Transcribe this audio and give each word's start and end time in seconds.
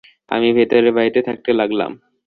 আমি 0.31 0.49
ভেতরের 0.57 0.91
বাড়িতে 0.93 1.19
থাকতে 1.21 1.49
লাগলাম। 1.53 1.91